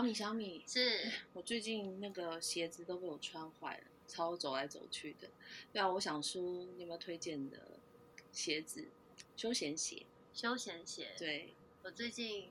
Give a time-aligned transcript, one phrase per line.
[0.00, 5.28] 小米，小米，是 我最近那个鞋子都被我穿坏了，超走来走去的。
[5.72, 7.58] 对啊，我想说，你有没有推荐的
[8.32, 8.88] 鞋子？
[9.36, 11.14] 休闲鞋，休闲鞋。
[11.18, 12.48] 对，我最近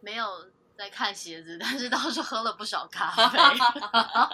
[0.00, 3.38] 没有在看鞋子，但是倒是喝了不少咖啡。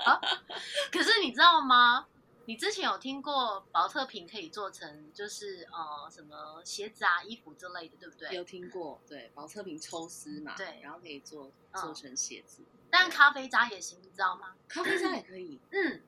[0.92, 2.08] 可是你知道吗？
[2.46, 8.34] 你之前有听过薄特瓶可以做成就是呃什么鞋子啊、衣服之类的，对不对？
[8.34, 12.62] 有听过，对，保特瓶抽丝嘛，对，然后可以做做成鞋子。
[12.90, 14.54] 但咖啡渣也行，你知道吗？
[14.68, 15.60] 咖啡渣也可以。
[15.70, 16.02] 嗯，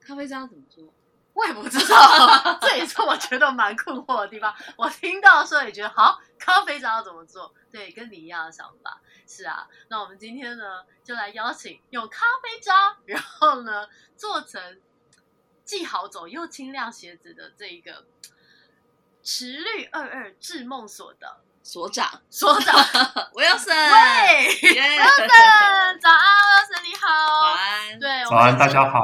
[0.00, 0.92] 咖啡渣怎么做？
[1.34, 4.54] 我也不知道， 这也是我觉得蛮困惑的地方。
[4.76, 7.52] 我听到的时候也觉得，好，咖啡渣要怎么做？
[7.72, 9.00] 对，跟你一样的想法。
[9.26, 14.80] 是啊，那我们今天呢，就来邀请用咖啡渣，然后呢，做成
[15.64, 18.04] 既好走又轻量鞋子的这一个
[19.22, 22.74] 池绿二二智梦所的所长，所长
[23.32, 27.08] Wilson，喂，Wilson，早安，Wilson，你好，
[27.40, 29.00] 早安，对，早安，大家好。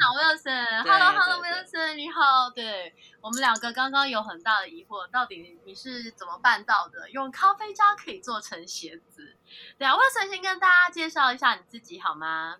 [0.00, 2.50] 好，Wilson，Hello，Hello，Wilson，你好。
[2.50, 7.10] 对我们两个刚刚有很大的疑惑，到底你是怎么办到的？
[7.10, 9.34] 用咖啡渣可以做成鞋子？
[9.78, 12.58] 对啊，Wilson 先跟大家介绍一下你自己好吗？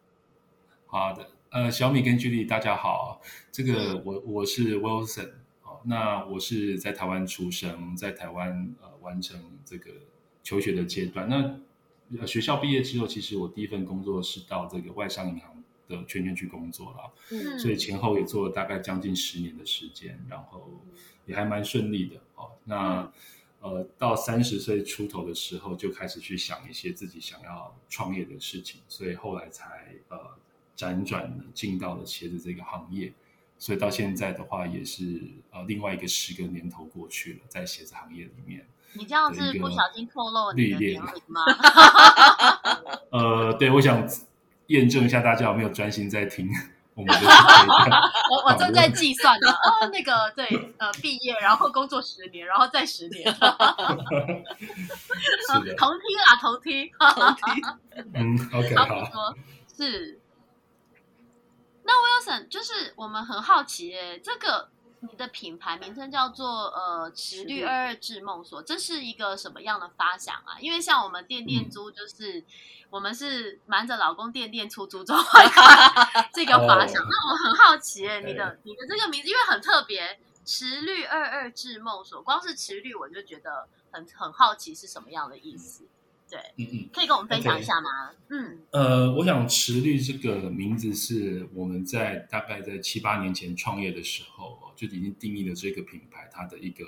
[0.87, 3.21] 好的，呃，小米跟 Judy 大家好，
[3.51, 5.31] 这个我我是 Wilson，
[5.63, 9.91] 哦，那我是在台湾出生，在台湾呃完成这个
[10.43, 11.29] 求学的阶段。
[11.29, 15.55] 那学校毕业之后，其实我第一份工作是到这个外商银行。
[15.89, 20.71] 的圈圈去工作了，嗯，所以前后也做了大概将近十年的时间，然后
[21.25, 22.51] 也还蛮顺利的哦。
[22.65, 23.11] 那
[23.63, 30.19] 呃，到三十岁出头的时候，就开始去想一些自己想要创业的事情，所以后来才呃
[30.79, 33.13] 辗转进到了鞋子这个行业。
[33.59, 41.43] 所以到现在的话，也是呃另外一个十个年头过去了，在鞋子行业里面，你这样是不小心透露你的年龄吗？
[43.11, 44.09] 呃，对，我想。
[44.69, 46.47] 验证一下，大家有没有专心在听
[46.93, 47.27] 我们的？
[48.31, 49.51] 我我正在计算呢。
[49.51, 50.45] 哦，那个对，
[50.77, 53.35] 呃，毕业然后工作十年，然后再十年。
[53.35, 53.49] 同
[55.65, 57.65] 听啊，同听，同听。
[58.13, 59.35] 嗯，OK，好。
[59.75, 60.21] 是。
[61.89, 64.69] 那 Wilson，就是我们很好奇，哎，这个
[65.01, 70.61] 你的品牌名称叫做呃“池绿二二智梦所”，这是一个什么样的发想啊？
[70.61, 72.45] 因为像我们店店租就是。
[72.91, 75.23] 我们是瞒着老公垫垫出租之后
[76.33, 85.87] 这个发想，那我很好奇，你的你的这个名字因为很特别，池绿二二智梦所，光是池绿我就觉得很很好奇是什么样的意思，
[86.31, 88.11] 对，嗯嗯，可以跟我们分享一下吗？
[88.29, 96.85] 嗯，呃，我想池绿这个名字是我们在大概在七八年前创业的时候就已经定义了这个品牌它的一个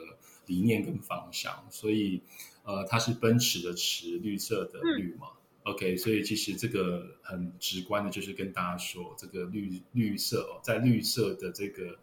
[0.47, 2.21] 理念跟方向，所以
[2.65, 5.29] 呃，它是奔驰的驰，绿色的绿嘛。
[5.63, 11.99] OK，所以其实这个很直观的，就是跟大家说，这个绿绿色哦，在绿色的这个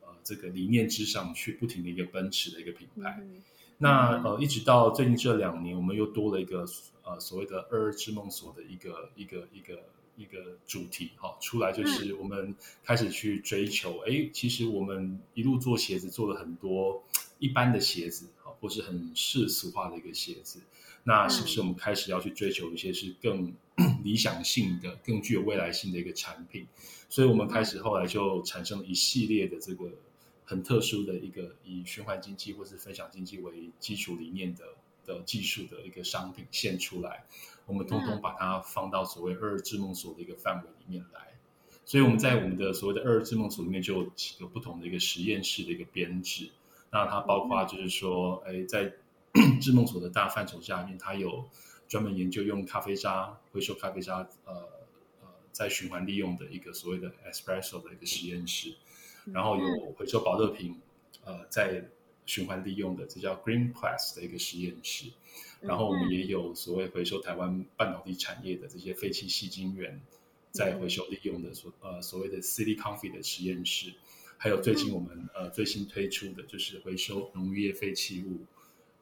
[0.00, 3.22] 呃这个理念之上去不停的一个奔驰的一个品牌。
[3.78, 6.64] 那呃，一直到最近这两年，我们又多了一个
[7.02, 9.82] 呃所谓的二二之梦所的一个一个一个
[10.16, 12.54] 一个主题哈，出来就是我们
[12.84, 17.02] 开始去追求，哎，其实我们一路做鞋子做了很多
[17.38, 20.60] 一般的鞋子啊，或是很世俗化的一个鞋子。
[21.06, 23.52] 那是不是我们开始要去追求一些是更
[24.02, 26.66] 理想性的、更具有未来性的一个产品？
[27.10, 29.90] 所以我们开始后来就产生了一系列的这个
[30.44, 34.64] 很特殊的一个以循环经济或是分享经济为基础理念的
[35.06, 37.24] 的技术的一个商品现出来，
[37.66, 41.34] 我们通通把它放到所谓二二智梦所的一个范围里面来。
[41.86, 46.50] 所以我们在我们的所谓的二二智梦所里面就有几个不同的一个实验室的一个编制。
[46.90, 48.94] 那它包括就是说，哎，在
[49.60, 51.44] 智梦所的大范畴下面，它有
[51.88, 54.54] 专门研究用咖啡渣回收咖啡渣呃
[55.20, 58.74] 呃在循环利用的一个所谓的 espresso 的一个实验室，
[59.32, 60.76] 然后有回收保乐瓶，
[61.24, 61.84] 呃，在
[62.26, 65.06] 循环利用的这叫 Green Plus 的一个实验室，
[65.60, 70.00] 然后我们也有所谓回收台湾半导体产业的这些废弃细晶圆，
[70.50, 73.92] 在回收利用的所呃所谓的 City Coffee 的实验室，
[74.36, 78.44] 还有最近我们呃最新推出的就是回收农业废弃物。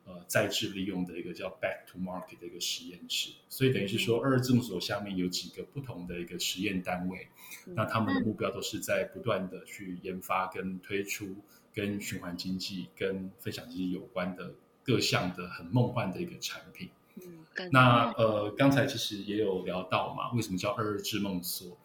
[0.05, 7.29] 呃，再制利用的一个叫 Back to Market 的一个实验室，所以等于是说，二字母所下面有几个不同的一个实验单位，
[7.67, 11.37] 那他们的目标都是在不断的去研发跟推出
[11.73, 14.53] 跟循环经济、跟分享经济有关的
[14.83, 16.91] 各项的很梦幻的一个产品。
[17.17, 21.79] 嗯，那呃，刚才其实也有聊到嘛，为什么叫二二之梦所？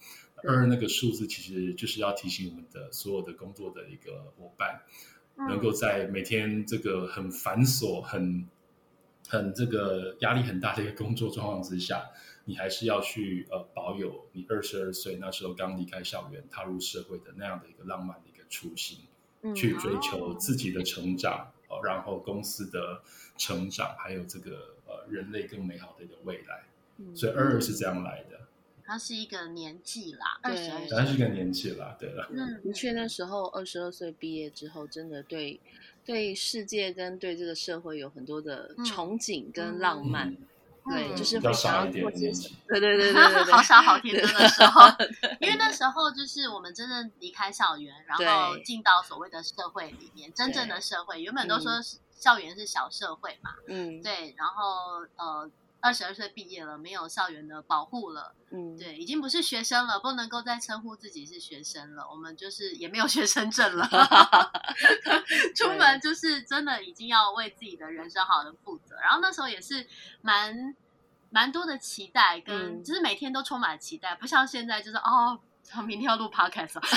[0.43, 4.81] 二那个数字其实就是要提醒我们的所有的工作的一个伙伴。
[5.37, 8.47] 能够在每天这个很繁琐、很
[9.27, 12.09] 很这个压力很大的一个工作状况之下，
[12.45, 18.99] 你还是要去呃保有你二十二岁那时候刚离开校园、踏入社会的那样的一个浪漫的一个初心，
[19.53, 23.01] 去追求自己的成长，哦，然后公司的
[23.37, 26.63] 成长，还有这个呃人类更美好的一个未来。
[27.13, 28.46] 所以二二是这样来的。
[28.87, 32.25] 它是一个年纪啦，二十二，它是一个年纪啦，对了。
[32.31, 35.59] 嗯，的确，那时候二十二岁毕业之后，真的对
[36.05, 40.33] 对世界跟对这个社会有很多的憧憬跟浪漫，
[40.89, 42.55] 对，就是会想要做些什么。
[42.69, 44.87] 对对对对对， 好傻好天真的时候，
[45.41, 51.73] 因为那时候就是我们真正离开校园，然后进到所谓的社会里面，真正的社会，原本都说
[52.09, 55.51] 校园是小社会嘛，嗯，对，然后呃。
[55.87, 62.05] 二十二岁毕业了，没有校园的保护了，嗯，对，已经不是学生了，不能够再称呼自己是学生了。
[62.11, 63.87] 我们就是也没有学生证了，
[65.55, 68.97] 出门就是真的已经要为自己的人生好的负责。
[68.97, 69.87] 然后那时候也是
[70.21, 70.75] 蛮
[71.29, 75.39] 蛮多的期待，跟就是每天都充满期待，不像现在就是哦。
[75.69, 76.79] 他明天要录 podcast，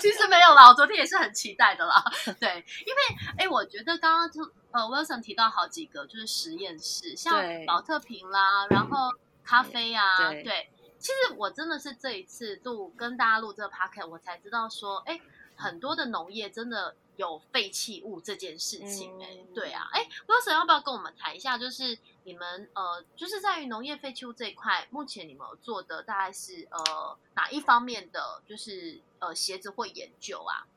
[0.00, 2.04] 其实没有啦，我昨天也是很期待的啦。
[2.40, 3.00] 对，因为
[3.38, 9.10] 哎，我觉得刚刚就呃，Wilson 提到好几个就是实验室，像保特瓶啦，然后
[9.44, 10.70] 咖啡啊，对。
[10.98, 15.20] 其实我真的是这一次录跟大家录这个 podcast，我才知道说，哎，
[15.56, 16.96] 很多的农业真的。
[17.18, 21.58] 有废弃物这件事情，哎，对啊，哎，Wilson 要不要跟我们谈一下？
[21.58, 28.40] 就是你们呃，就是在于农业废弃物这一块，目前你们做的大概是呃哪一方面的？
[28.46, 30.68] 就是呃鞋子或研究啊？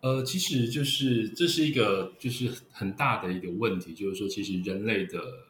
[0.00, 5.46] 呃，其实就是这是一个就是很大的一个问题，就是说，其实人类的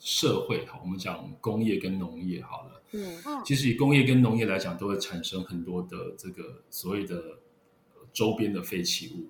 [0.00, 7.38] 社会哈，我们讲工业跟农业好了，嗯嗯，其实以工业跟农业来讲，都会产生很多的这个所谓的。
[8.16, 9.28] 周边的废弃物，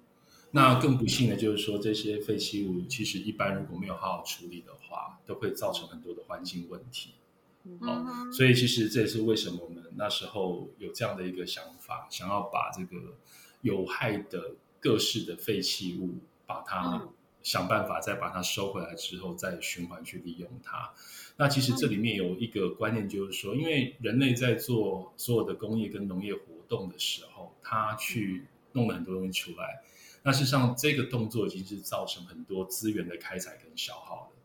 [0.52, 7.10] 那更不幸的就是说，这些废弃物其实一般如果没有好好处理的话，都会造成很多的环境问题。
[7.80, 13.16] 哦，所以其实这也是为什么我们那时候有这样的一个想法，想要把这个
[13.62, 16.14] 有害的各式的废弃物，
[16.46, 17.08] 把它
[17.42, 20.92] 想办法再把它收回来之后，再循环去利用它。
[21.36, 28.44] 那其实这里面有一个观念，就是说，因为人类在做所有的工业跟农业活动的时候，他去
[28.76, 29.82] 弄了很多东西出来，
[30.22, 34.36] 那事实上这个动作已经是造成很多资源的开采跟消耗了。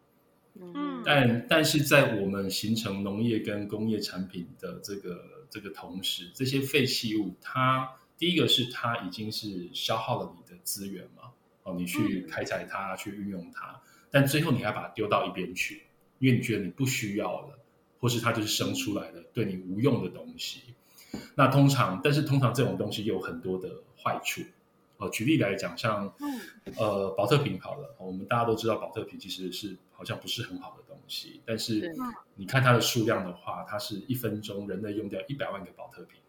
[0.59, 11.31] 嗯，但但是在我们形成农业跟工业产品的这个这个同时，这些废弃物，它第一个是它已经是消耗了你的资源嘛，
[11.63, 15.83] 哦，你去开采它，去运用它，但最后你还把它丢到一边去，
[16.19, 17.59] 因为你觉得你不需要了，
[17.99, 20.61] 或是它就是生出来的对你无用的东西。
[21.35, 23.69] 那通常，但是通常这种东西有很多的。
[24.03, 24.41] 坏处，
[24.97, 26.11] 呃，举例来讲，像
[26.75, 31.93] 呃，保特瓶好了，我们大家都知道，保特瓶其实是好像不是很好的东西，但是
[32.33, 36.19] 你看它的数量的话，它是一分钟人类用掉一百万个保特瓶，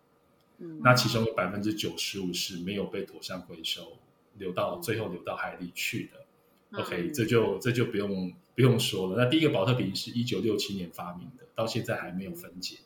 [0.58, 3.96] 嗯，那其中有百分之九十五是没有被妥善回收，
[4.36, 6.78] 流到最后流到海里去的。
[6.78, 9.24] OK，这就这就不用不用说了。
[9.24, 12.80] 那第一个保特瓶是一九六七年发明的，到现在还没有分解。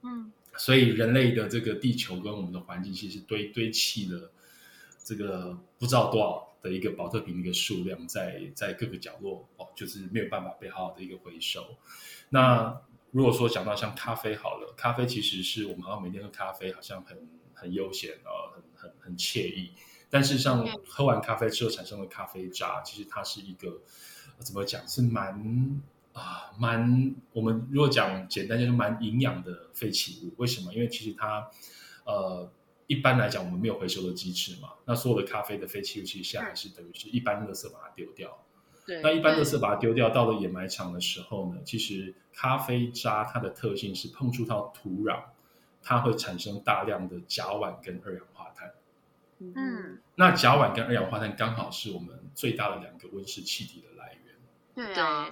[0.00, 0.32] 嗯。
[0.60, 4.30] 所以人类的这个地球跟我们的环境，其实堆堆砌了
[5.02, 11.78] 这个不知道多少的一个保特瓶的一个数量，在在各个角落哦，就是没有办法被好好的一个回收。
[12.28, 12.78] 那
[13.10, 19.72] 如果说讲到像咖啡好了，咖啡其实是我们好像每天喝咖啡，好像很很悠闲哦，很很很惬意。
[20.10, 23.80] 但是像喝完咖啡之后产生的咖啡渣，其实它是一个
[24.40, 25.80] 怎么讲是蛮。
[26.20, 30.34] 啊，蛮我们如果讲简单就是蛮营养的废弃物。
[30.36, 30.74] 为什么？
[30.74, 31.48] 因为其实它，
[32.04, 32.52] 呃，
[32.86, 34.70] 一般来讲我们没有回收的机制嘛。
[34.84, 38.38] 那所有的咖啡的废弃物，其实现在还是等于是一般垃圾把它丢掉。
[38.86, 45.22] 对，那一般垃圾把它丢掉到了掩埋场的时候呢，其实咖啡渣它的特性是碰触到土壤，
[45.82, 48.72] 它会产生大量的甲烷跟二氧化碳。
[49.38, 54.94] 嗯，那甲烷跟二氧化碳刚好是我们最大的两个温室气体的来源。
[54.94, 55.30] 对啊。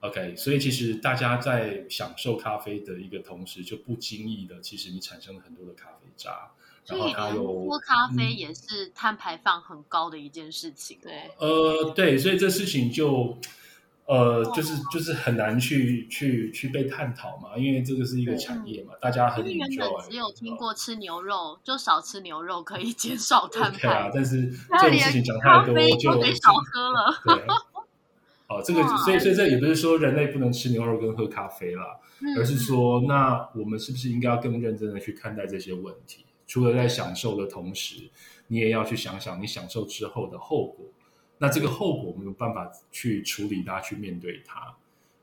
[0.00, 6.52] OK，所以其实大家在享受咖啡的一个同时，就不经意的，其实你产生了很多的咖啡渣，
[6.86, 10.98] 然后它有喝咖啡也是碳排放很高的一件事情。
[11.02, 13.36] 对，呃，对，所以这事情就
[14.06, 24.48] 呃，就是就是很难去去去被探讨嘛，因为这个是一个产业嘛，大家很因为原本只有听过吃牛肉，就少吃牛肉可以减少碳对啊排，，但是
[24.80, 27.20] 这种事情讲太多我就都得少喝了。
[27.24, 27.44] 对。
[28.48, 36.24] 哦，这个所以所以这也不是说人类不能吃牛肉跟喝咖啡啦，嗯而是说，那我们是不是应该要更认真的去看待这些问题？
[36.46, 38.10] 除了在享受的同时，
[38.46, 40.86] 你也要去想想你享受之后的后果。
[41.36, 44.74] 那这个后果我们有办法去处理它，去面对它。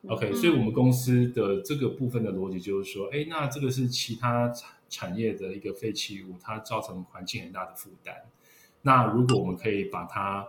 [0.08, 8.15] OK，、嗯所以我们公司的这个部分的逻辑就是说，哎，那这个是其他产产业的一个废弃物，它造成环境很大的负担。
[8.84, 10.46] 那如果我们可以把它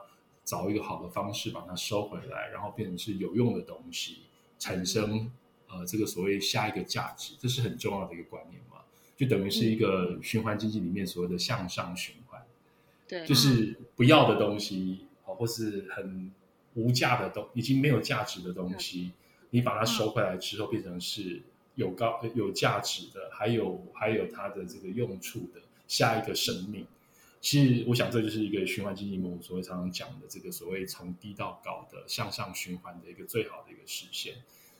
[0.46, 4.18] 找一个好的方式把它收回来，然后变成是有用的东西，
[4.60, 5.30] 产生
[5.66, 8.78] 呃这个所谓下一个价值，这是很重要的一个观念嘛，
[9.16, 12.40] 就等于是一个循环经济里面所谓的向上循环，
[13.08, 16.32] 对，就是不要的东西，哦，或是很
[16.74, 19.10] 无价的东，已经没有价值的东西，
[19.50, 21.42] 你把它收回来之后，变成是
[21.74, 26.86] 有高有价值的，还有还有它的这个用处的下一个生命。
[27.40, 34.34] 其实，我想这就是一个循环经济模所谓常常讲的这个所谓从低到高的向上循环的一个最好的一个实现。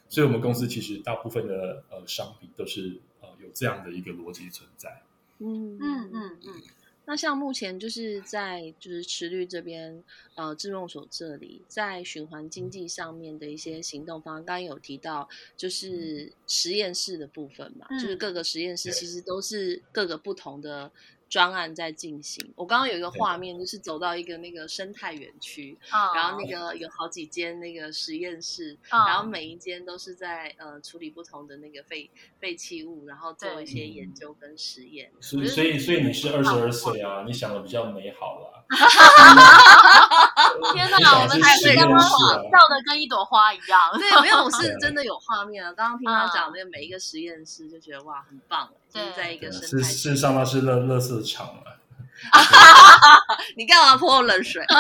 [0.09, 5.03] 所以，我们公司其实大部分的呃商品都是呃有这样的一个逻辑存在。
[5.39, 6.63] 嗯嗯嗯嗯，
[7.05, 10.03] 那像目前就是在就是池绿这边，
[10.35, 20.91] 呃，智用所这里在循环经济上面的一些行动方案，刚刚有提到就是实验室的部分嘛，嗯就是各个实验室其实都是各个不同的
[21.29, 22.53] 专案在进行。
[22.55, 35.11] 我刚刚有一个画面，就是走到一个那个生态园区，啊然后那个有好几间那个实验室，啊然后每一间都是在呃处理不同的那个废废弃物，然后做一些研究跟实验。
[35.21, 38.65] 所以，所以，所以你是二十二岁啊，你想的比较美好啦。
[40.75, 42.01] 天你哪，我们的是实验刚刚。
[42.01, 43.81] 笑的跟一朵花一样。
[43.95, 45.73] 对，没有，我是真的有画面啊！
[45.73, 51.77] 刚刚听他啊讲那个每一个实验室，就觉得哇，很棒，就是在一个生是态事实上那是乐乐色场啊。
[53.57, 54.65] 你干嘛泼我冷水？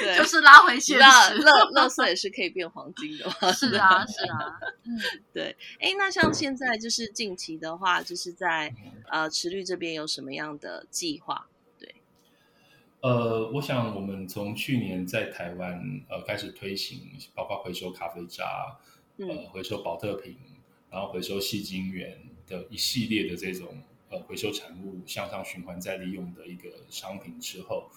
[0.00, 1.38] 对，就是拉回你现知道，实。
[1.38, 3.50] 乐乐色也是可以变黄金的嘛。
[3.52, 5.00] 是啊，是啊，嗯，
[5.32, 8.72] 对，哎，那像现在就是近期的话，就是在
[9.08, 11.46] 呃池绿这边有什么样的计划？
[13.00, 17.00] 呃，我想我们从去年在台湾呃开始推行，
[17.34, 18.78] 包括回收咖啡渣，
[19.16, 20.36] 嗯呃回收保特瓶，
[20.90, 23.68] 然后回收细晶圆的一系列的这种
[24.10, 27.90] 呃回收产物向上循环再利用的一个商品之后，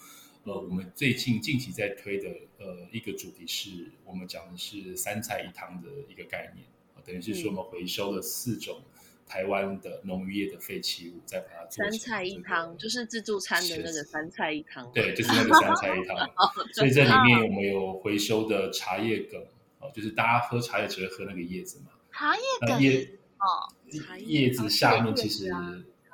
[0.44, 8.80] 呃，我们最近近期在推的呃一个主题是我们讲的是三菜一汤的一个概念，呃等于是说我们回收了四种
[9.26, 14.90] 台湾的农渔业的废弃物，再把它做三菜一这个汤，就是自助餐的那个三菜一汤。
[14.92, 16.16] 对，就是那个三菜一汤。
[16.74, 19.40] 所以这里面我们有回收的茶叶梗，
[19.80, 23.72] 哦，就是大家喝茶叶只会喝那个叶子嘛，茶叶梗叶哦，
[24.06, 25.52] 茶叶叶子下面其实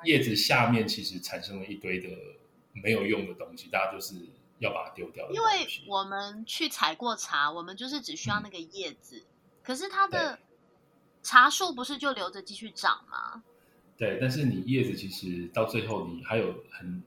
[0.03, 2.09] 叶子下面其实产生了一堆的
[2.73, 4.15] 没有用的东西，大家就是
[4.59, 5.41] 要把它丢掉因。
[5.41, 5.47] 为
[5.87, 9.23] 我们去采过茶，我们就是只需要那个叶子，
[9.63, 10.39] 可是它的
[11.23, 13.43] 茶树不是就留着继续长吗？
[13.97, 17.03] 对，但是你叶子其实到最后你还有很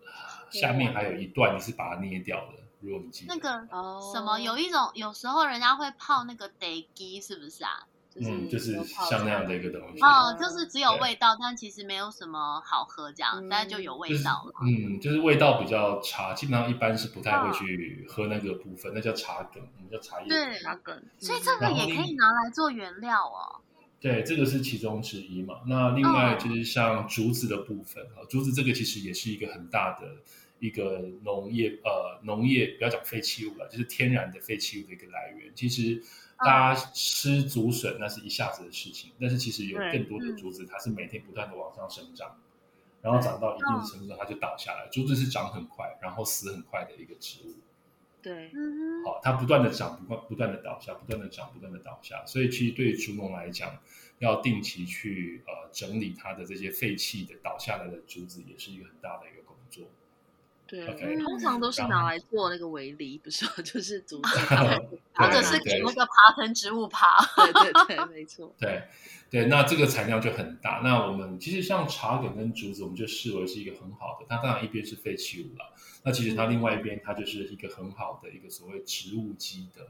[0.50, 7.86] 下面还有一段你是把它捏掉的，如果你记得那个哦，什么，有一种有时候人家会泡那个得鸡，是不是啊？
[8.14, 10.00] 就是嗯，就是像那样的一个东西。
[10.00, 14.52] 哦，就是只有味道，但其实没有什么好喝，这样，嗯但是就有味就是道了。
[14.62, 20.28] 嗯，就是味道比较差，基本上一般是不太会去喝那个部分，那叫茶梗，我们叫茶叶。
[20.28, 23.60] 对茶梗，所以这个也可以拿来做原料哦。
[24.04, 25.62] 对，这个是其中之一嘛。
[25.66, 30.16] 那另外就是像竹子的部分啊，竹子这个其实也是一个很大的
[30.58, 35.50] 一个农业呃农业不要讲废弃物了，就是天然的废弃物的一个来源。
[35.54, 36.02] 其实
[36.36, 42.36] 大家吃竹笋那是一下子的事情，但是其实有更多的竹子它是每天不断的往上生长，
[43.00, 44.86] 然后长到一定的程度它就倒下来。
[44.92, 47.54] 竹子是长很快，然后死很快的一个植物。
[48.24, 48.50] 对，
[49.04, 52.24] 好，它不断的长，不断不断的倒下，不断的长，不断的倒下。
[52.24, 53.78] 所以其实对于竹农来讲，
[54.18, 59.84] 要定期去呃整理它的这些废弃的倒下来的竹子，也是一个很大的一个工作。
[60.74, 64.38] 对，通常都是拿来做那个围篱，不是，就是 竹子，
[65.14, 67.24] 或者是给那个爬藤植物爬。
[67.52, 68.52] 对对对，没错。
[68.58, 68.82] 对
[69.30, 70.80] 对，那这个产量就很大。
[70.82, 74.26] 那我们其实像茶梗跟竹子，我们就视为是一个很好的。
[74.28, 79.88] 它当然一边是废弃物了，那其实它另外一边，它就是一个很好的一个所谓植物基的，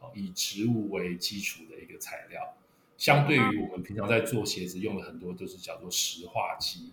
[0.00, 2.54] 哦，以植物为基础的一个材料。
[2.98, 6.92] 相对于我们平常在做鞋子用的很多都是叫做石化基。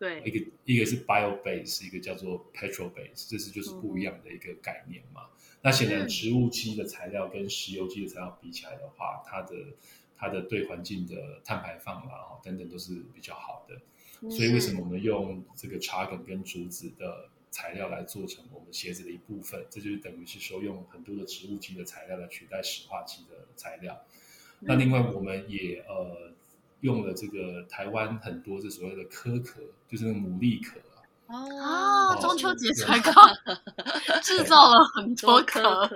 [0.00, 5.26] 对，一个一个是 bio base，一个叫做 petrol base，这是就是不一样的一个概念嘛。
[5.60, 9.54] 那显然植物基的材料跟石油基的材料比起来的话，它的
[10.16, 14.30] 它的对环境的碳排放啊等等都是比较好的。
[14.30, 19.66] 所以为什么我们用这个茶梗跟竹子的材料来做成我们鞋子的一部分？
[19.68, 24.02] 这就是等于是说用很多的植物基的材料来取代石化基的材料。
[24.60, 26.29] 那另外我们也呃。
[26.80, 30.80] 用了这个台湾很多这所谓的壳壳，就是那个牡蛎壳
[31.26, 33.14] 哦，中秋节才刚
[34.22, 35.88] 制造了很多壳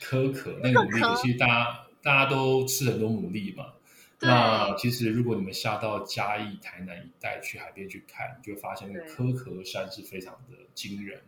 [0.00, 3.72] 壳壳，那个牡蛎壳其实大家大家都吃很多牡蛎嘛。
[4.20, 11.22] 那其实如果你们下到嘉义、台南一带去海边去看，你就会发现那个壳壳山是非常的惊人。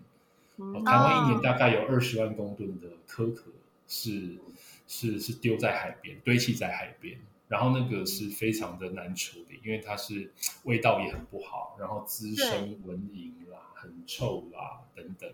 [0.85, 3.45] 台湾一年大概有二十万公吨的壳壳
[3.87, 4.37] 是
[4.89, 7.17] 是是丢在海边，堆砌在海边。
[7.51, 15.29] 然后那个是非常的难处理，因为它是味道也很不好，然后滋生蚊蝇啦、很臭啦等等，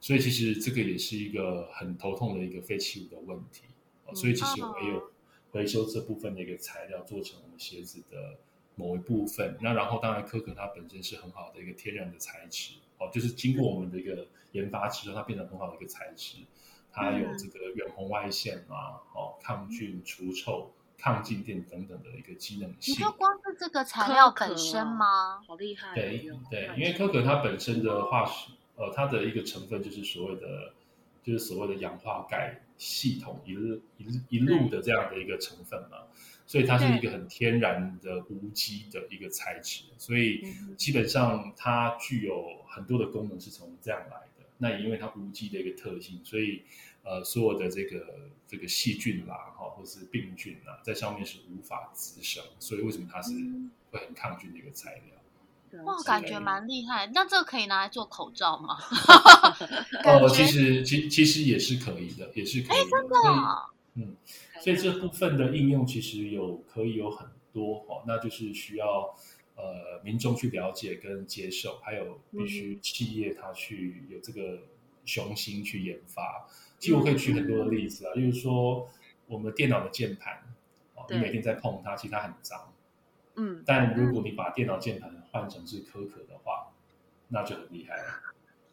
[0.00, 3.64] 所以其实这个也是一个很头痛的一个废弃物的问题。
[4.14, 5.12] 所以其实我们有
[5.50, 8.38] 回收这部分的一个材料，做成我们鞋子的
[8.74, 9.58] 某一部分。
[9.60, 16.38] 那然后当然，可可它本身是很好的一个天然的材质哦，就是经过我们的一个研发之后，它变成很好的一个材质。
[16.90, 20.72] 它有这个远红外线啊，哦，抗菌除臭。
[21.02, 22.94] 抗静电等等的一个机能性。
[22.94, 25.42] 你说光是这个材料本身吗？
[25.44, 25.96] 好厉害！
[25.96, 30.72] 对对，因为可可它本身的化学，呃，它的一个成分就是所谓的，
[31.24, 35.98] 就是所谓的氧化钙系统一路一一路的这样的一个成分嘛，
[36.46, 44.46] 所以它是一个很天然的无机的一个材质，所以基本上它具有很多的功能是从这样来的。
[44.58, 46.62] 那也因为它无机的一个特性，所以。
[47.04, 53.32] 呃，所有的这个这个细菌啦，哈，或是病菌啊，在上面是无法滋生，所以为什么它是
[53.90, 55.84] 会很抗菌的一个材料？
[55.84, 57.10] 哇，感觉蛮厉害。
[57.14, 58.76] 那这个可以拿来做口罩吗？
[60.04, 62.90] 哦，其实其其实也是可以的，也是可以。
[62.90, 63.16] 真的？
[63.94, 64.16] 嗯，
[64.60, 69.14] 所以这部分的应用其实有可以有很多哈，那就是需要
[69.56, 74.62] 呃民众去了解跟接受，还有必须企业它去有这个
[75.04, 76.46] 雄心去研发。
[76.78, 78.88] 其实我可以举很多的例子啊，就是说
[79.26, 80.42] 我们电脑的键盘，
[80.94, 82.72] 哦，你每天在碰它，其实它很脏，
[83.36, 86.72] 嗯，但如果你把电脑键盘换成是可可的话，
[87.28, 88.20] 那就很厉害了，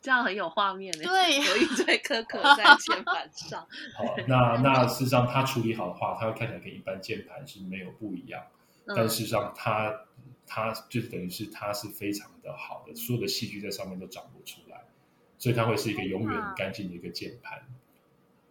[0.02, 3.62] 这样很有画面的，对，有一堆可可在键盘上。
[3.96, 8.44] 好，那 那事实上它处理好的话，它会看起来跟一般键盘是没有不一样，
[8.88, 10.06] 但事实上它
[10.48, 14.69] 它就等于是它是非常的好的，所有的细菌在上面都长不出来，
[15.40, 17.60] 所以它会是一个永远干净的一个键盘。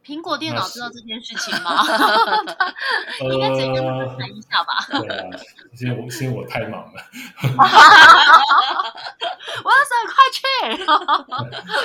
[0.04, 1.84] 苹果电脑知道这件事情吗？
[3.20, 4.72] 应该直接跟他们谈一下吧。
[4.88, 5.28] 对啊，
[5.78, 7.02] 因为我因为我太忙了。
[9.64, 9.76] 我要
[10.08, 10.40] 快去。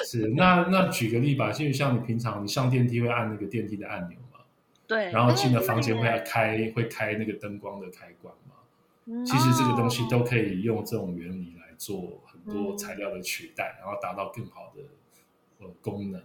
[0.05, 4.39] 是那那举个例吧，就像你平常你上电梯会按那个电梯的按钮嘛？
[4.87, 5.11] 对。
[5.11, 8.55] 然后进了房间会开会开那个灯光的开关嘛？
[9.25, 14.83] 其实这个东西都可以用这种原理来做很多材料的取代，然后达到更好的
[15.59, 16.21] 呃功能。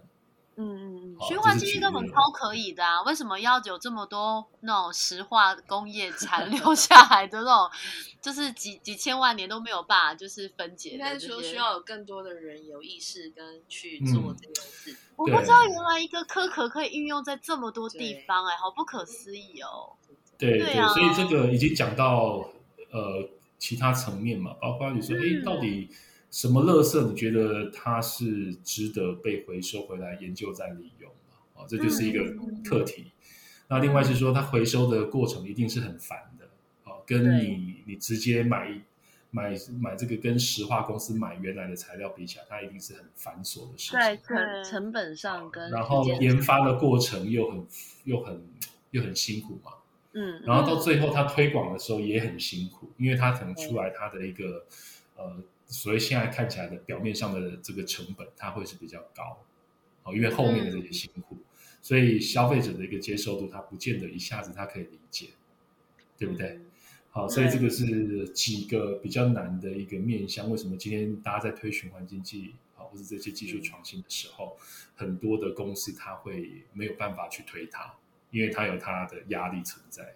[0.61, 3.01] 嗯嗯嗯，循环经济根本超可以的啊！
[3.03, 7.77] 为什么要有这么多那种石化工业 残留下来的那种，
[8.21, 10.89] 就是几几千万年都没有办法就是分解？
[10.89, 14.97] 应该说需要有更多的人有意识跟去做这件事。
[15.15, 19.95] 我不知道原来一个壳壳可以运用在这么多地方，哎，好不可思议哦！
[20.37, 22.49] 对对，所以这个已经讲到
[22.91, 25.89] 呃其他层面嘛，包括你说，哎，到底。
[26.31, 31.11] 什么垃圾你觉得它是值得被回收回来研究再利用
[31.55, 32.23] 啊，这就是一个
[32.63, 33.11] 课题。
[33.67, 36.45] 那另外是说，它回收的过程一定是很烦的
[36.83, 38.79] 啊，跟你你直接买
[39.31, 43.99] 买买这个跟石化公司买原来的材料比起来，它一定是很繁琐的事情。
[43.99, 47.65] 对成成本上跟然后研发的过程又很
[48.03, 48.41] 又很
[48.91, 49.71] 又很辛苦嘛。
[50.13, 54.65] 嗯，然后到最后它推广的时候也很辛苦，因为它可能出来它的一个
[55.15, 55.35] 呃。
[55.69, 59.45] 所以现在看起来的表面上的这个成本，它会是比较高，
[60.03, 61.37] 哦，因为后面的这些辛苦，
[61.79, 65.29] 所以消费者的一个接受度，它不见得一下子它可以理解，
[66.17, 66.59] 对不对？
[67.11, 70.49] 好，所以这个是几个比较难的一个面向。
[70.49, 74.57] 为什么今天大家在推循环经济啊，或者这些技术创新的时候，
[74.95, 77.93] 很多的公司它会没有办法去推它，
[78.31, 80.15] 因为它有它的压力存在。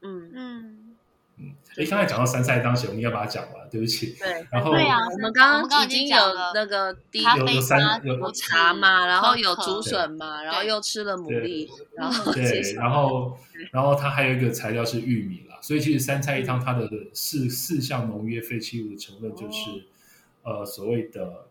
[0.00, 0.95] 嗯嗯
[1.38, 4.16] 嗯，哎，刚才讲到三菜当时，我们要把它讲完，对不起。
[4.18, 6.16] 对，然后对啊我们刚刚刚已经有
[6.54, 13.38] 那个第一有有三有有茶嘛，然后有竹笋嘛，然后又吃了牡蛎，然后对， 然后
[13.70, 19.84] 然后它还有一个材料是玉米啦，所以其实三菜一汤它的四四项农业废弃物的成分就是、
[20.42, 21.46] 呃所谓的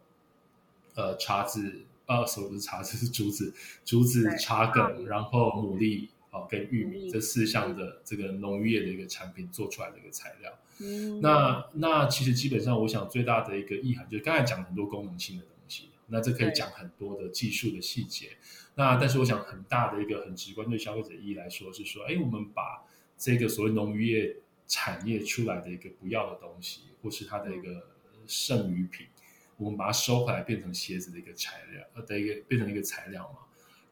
[0.96, 10.52] 呃茶籽呃，所谓的茶籽是竹子，竹子、茶梗，然后牡蛎哦跟玉米这四项的这个农业的一个产品做出来的一个材料。
[10.80, 18.32] 嗯那那其实基本上，我想最大的一个意涵就是刚才讲很多功能性的东西，那这可以讲很多的技术的细节。
[18.76, 22.84] 那但是我想很大的一个很直观对消费者意义来说是说，哎，我们把
[23.18, 24.36] 这个所谓农渔业
[24.68, 27.88] 产业出来的一个不要的东西，或是它的一个
[28.28, 29.08] 剩余品，
[29.56, 33.45] 我们把它收回来变成鞋子的一个材料，呃的一个变成一个材料嘛。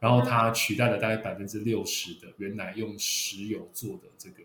[0.03, 4.43] 然后它取代了大概百分之六十的原来用石油做的这个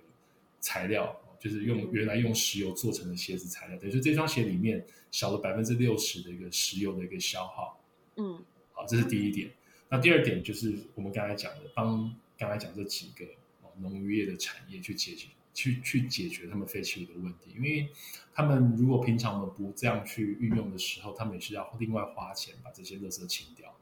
[0.61, 7.77] 材料，就是用嗯原来用石油做成的鞋子材料，等于说这双鞋里面少了百分之六十的一个石油的一个消耗。
[8.15, 8.41] 嗯
[8.73, 9.51] 好，这是第一点。
[9.89, 13.25] 那第二点就是我们刚才讲的，帮刚才讲这几个
[13.63, 17.89] 哦农渔业的产业去解决去去解决他们废弃物的问题，因为
[18.33, 23.75] 他们如果平常我们不这样去运用的时候，他们也是要另外花钱把这些垃圾清掉。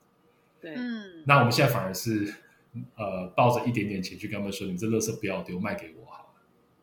[0.60, 2.34] 对，嗯，那我们现在反而是
[2.96, 6.28] 呃抱着一点点钱去跟他们说，你们这垃圾不要丢，卖给我好了。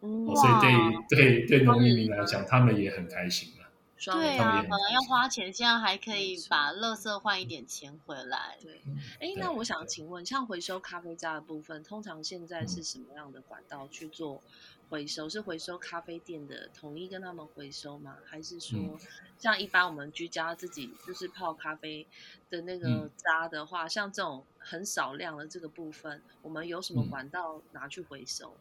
[0.01, 0.61] 嗯哦，所以哇
[1.09, 3.61] 对对对农民民来讲，他们也很开心啊。
[4.05, 8.57] 对啊，他们也本来要花钱，现在还可以把垃圾换一点钱回来。
[8.61, 8.81] 对。
[9.13, 14.43] 哎，对那我想请问，像回收咖啡渣的部分，通常现在是什么样的管道去做
[14.93, 15.27] 回收？
[15.27, 18.17] 是回收咖啡店的统一跟他们回收吗？
[18.23, 18.99] 还是说嗯，
[19.39, 22.05] 像一般我们居家自己就是泡咖啡
[22.51, 28.55] 的那个嗯渣的话，像这种很少量的这个部分，我们有什么嗯管道拿去回收？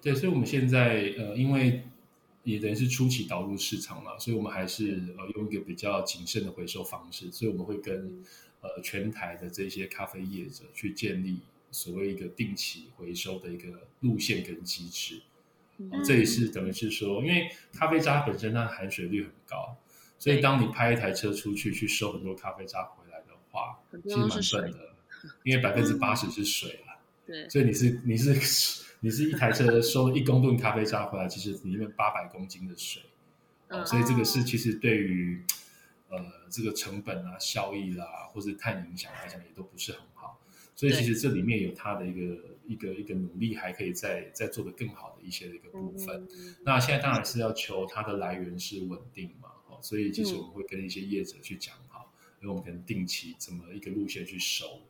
[0.00, 1.82] 对，所以我们现在呃，因为
[2.44, 8.24] 也等于是初期导入市场嘛，所以我们还是呃用一个比较谨慎的回收方式，所以我们会跟嗯
[8.62, 15.20] 呃全台的这些咖啡业者去建立所谓一个定期回收的一个路线跟机制。
[15.82, 15.90] 嗯。
[15.92, 19.76] 哦这也是等于是说，因为咖啡渣本身它的含水率很高，
[20.18, 24.28] 所以当你派一台车出去去收很多咖啡渣回来的话，其实蛮
[24.62, 24.78] 笨的，
[25.44, 27.00] 因为百分之八十是水了。
[27.26, 33.02] 对， 所以你是你是你是一台车收一公吨咖啡渣回来，其实里面八百公斤的水，
[33.68, 35.42] 哦，嗯所以这个是其实对于
[36.08, 36.18] 呃
[36.50, 40.40] 这个成本啊、效益啦，或是碳影响来讲，也都不是很好。
[40.74, 46.26] 所以其实这里面有它的一个一个一个努力，还可以再再做得更好的一些的一个部分。
[46.30, 54.80] 嗯那现在当然是要求它的来源是稳定嘛，哦，所以其实嗯我们会跟一些业者去讲好，因为我们可能定期怎么一个路线去收。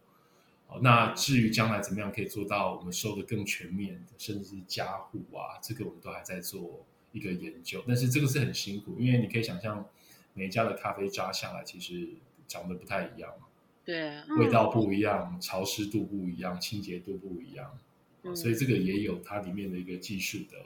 [0.69, 7.85] 哦，那至于将来怎么样可以做到我们收的更全面，甚至是加护啊，这个我们都还在做一个研究。
[7.87, 9.87] 但是这个是很辛苦，因为你可以想象
[10.35, 12.09] 每一家的咖啡渣下来其实
[12.49, 13.47] 长得不太一样嘛，
[13.85, 17.79] 对味道不一样，潮湿度不一样，清洁度不一样。
[18.25, 20.57] 嗯所以这个也有它里面的一个技术的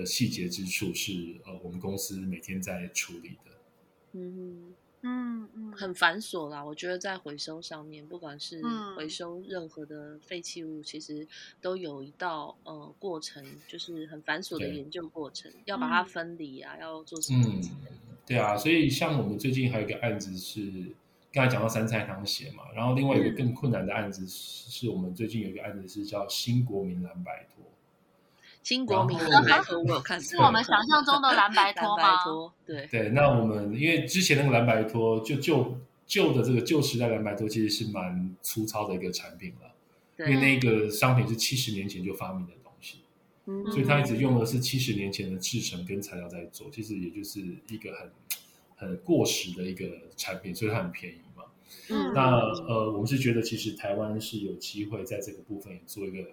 [0.00, 3.50] 的细节之处，是呃我们公司每天在处理的。
[4.12, 4.74] 嗯。
[5.06, 11.28] 嗯嗯，很繁琐啦，我觉得在回收上面，不管是嗯回收任何的废弃物，其实
[11.60, 17.60] 都有一道呃过程，就是很繁琐的研究过程，要把它嗯分离啊，要做什么嗯，
[18.24, 20.94] 对啊，所以像我们最近还有一个案子是
[21.34, 27.64] 刚才讲到三菜汤鞋嘛，然后另外有一个更困难的案子是，是我们最近有一个案子是叫新国民蓝白托。
[28.62, 32.52] 新国民蓝白托，我有看是我们想象中的蓝白托吗？
[32.64, 39.74] 对，对，那我们因为之前那个蓝白托，就旧旧的这个旧时代蓝白托，其实是蛮粗糙的一个产品了，
[40.30, 43.00] 因为对，那个商品是七十年前就发明的东西。
[43.46, 48.10] 嗯所以它一直用的是七十年前的制成跟材料在做，其实也就是一个很
[48.76, 49.84] 很过时的一个
[50.16, 51.23] 产品，所以它很便宜嘛。
[51.90, 56.28] 嗯那呃，我们是觉得其实台湾是有机会在这个部分也做一个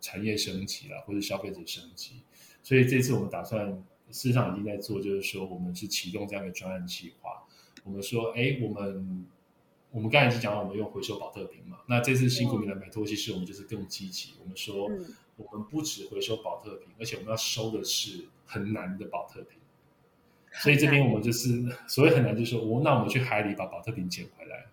[0.00, 2.22] 产业升级啦，或者消费者升级。
[2.62, 3.66] 所以这次我们打算，
[4.10, 7.44] 事实上已经在做，就是说我们是启动这样一个专案计划。
[7.84, 9.26] 我们说，哎，我们
[9.90, 14.88] 我们刚才是讲到我们用回收保特瓶嘛，那这次新国民来买托，其实我们就是更积极，我们说。
[14.90, 15.04] 嗯
[15.38, 19.56] 我们不止回收保特瓶，而且我们要收的是很难的保特瓶。
[20.50, 24.66] 所以这边我们就是所谓很难，就是说，我那我们去海里把保特瓶捡回来，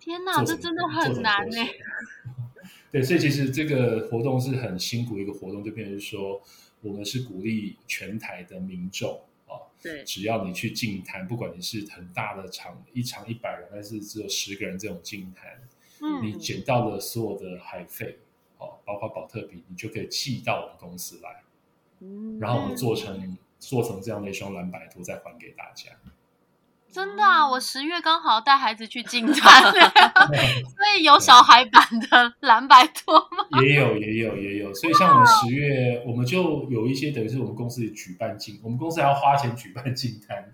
[0.00, 1.56] 天哪，这真的很难呢。
[2.90, 6.42] 对，所以其实这个活动是很辛苦一个活动，就变成是说，
[6.80, 15.48] 我们是鼓励全台的民众啊，对，只要你去净滩，不管你是很大的场，一场一百人，还是只有十个人这种净滩，
[16.02, 18.18] 嗯你捡到的所有的海费
[18.58, 21.42] 哦，包括保特瓶，你就可以寄到我们公司来，
[22.00, 25.92] 嗯然后我们做成做成这样的一双蓝白拖，再还给大家。
[26.92, 33.60] 真的啊，我十月刚好带孩子去进滩， 所以有小孩版的蓝白拖吗？
[33.62, 34.74] 也有，也有，也有。
[34.74, 40.52] 所以像我们十月，我们就有一些等于是我们公司举办进，我们公司还要花钱举办进摊，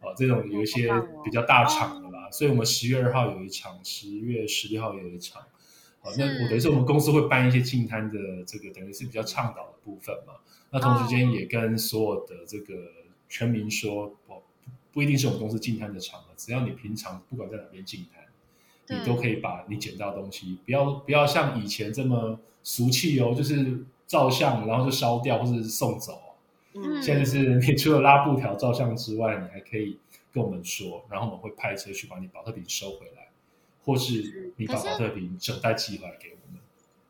[0.00, 0.92] 哦，这种有一些
[1.24, 2.30] 比较大场的啦。
[2.30, 5.42] 所以我们十月二号有一场，十月十六号有一场。
[6.02, 10.34] 哦，那我等于是我们公司会办一些进摊的这个，等于是比较倡导的部分嘛。
[10.70, 12.74] 那同时间也跟所有的这个
[13.28, 14.21] 全民说，哦，
[14.92, 18.22] 不一定是我们公司进摊的场合，只要你平常不管在哪边进摊。
[18.88, 26.20] 你都可以把你捡到的东西，不要不要像以前这么俗气哦，就是照相然后就烧掉或者是送走
[27.00, 29.98] 现在就是你除了拉布条照相之外，你还可以
[30.32, 33.28] 跟我们说，然后我们会派车去把你保特瓶收回来，
[33.84, 36.41] 或是你把保特瓶整袋寄回来给我们。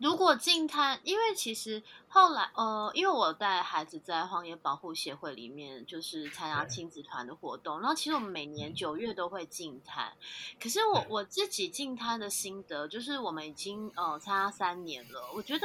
[0.03, 10.13] 如果进滩，因为其实后来呃，因为我带孩子在荒野保护协会里面，就是参加亲子团的活动，然后其实我们每年九月都会进滩。
[10.61, 15.65] 可是我我自己进滩的心得，就是我们已经呃参加三年了，我觉得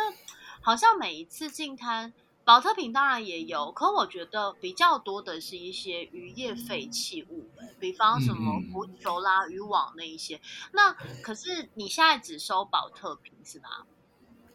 [0.61, 2.13] 好像每一次进滩。
[2.45, 10.39] 保特瓶当然也有，可我觉得比较多的是一些渔业废弃物、欸，比方什么浮球啦、渔网那一些。
[10.71, 13.85] 那可是你现在只收保特瓶是吧？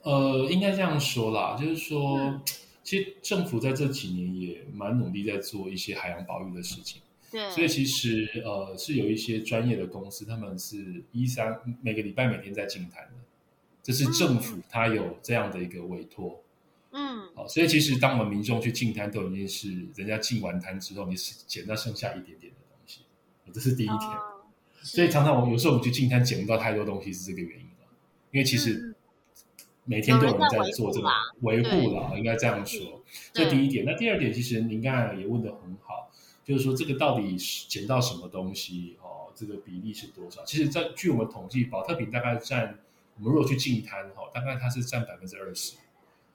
[0.03, 2.41] 呃，应该这样说啦，就是说，嗯
[2.83, 7.01] 其实政府在这几年也蛮努力在做一些海洋保育的事情。
[7.31, 13.15] 对，所以其实呃是有一些专业的公司，他们是一三每个礼拜每天在进滩的，
[13.85, 16.43] 这是政府它有这样的一个委托。
[16.91, 23.03] 嗯，好，所以其实当我们民众去进滩，都已经是人家进完滩之后，你是捡到剩下一点点的东西，
[23.53, 23.99] 这是第一点。
[23.99, 24.29] 哦
[24.85, 27.87] 所以常常我有时候我们去进滩捡不到太多东西，是这个原因了。
[28.33, 28.92] 因为其实嗯
[29.93, 31.07] 每天都有人在做这个
[31.43, 33.03] 维维护了，应该这样说。
[33.31, 33.85] 这第一点。
[33.85, 36.11] 那第二点，其实您刚才也问的很好，
[36.43, 39.29] 就是说这个到底是捡到什么东西哦？
[39.35, 40.43] 这个比例是多少？
[40.47, 42.79] 其实，在据我们统计，保特瓶大概占
[43.19, 45.77] 我们如果去净滩哈、哦，大概它是占百分之二十。